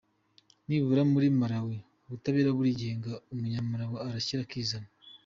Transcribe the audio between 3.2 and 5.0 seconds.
umunyamalawi arishyira akizana.